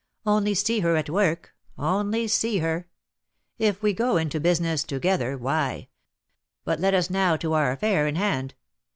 [0.25, 1.53] Only see her at work!
[1.77, 2.87] only see her!
[3.59, 5.89] If we go into 'business' together, why
[6.65, 8.55] But let us now to our affair in hand.